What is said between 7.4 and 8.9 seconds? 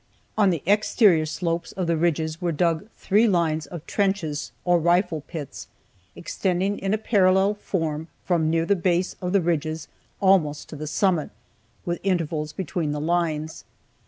form from near the